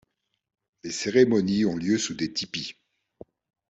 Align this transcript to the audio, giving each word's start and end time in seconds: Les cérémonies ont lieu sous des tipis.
Les 0.83 0.89
cérémonies 0.89 1.65
ont 1.65 1.75
lieu 1.77 1.99
sous 1.99 2.15
des 2.15 2.33
tipis. 2.33 2.75